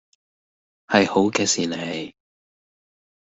[0.87, 2.11] 係好嘅事嚟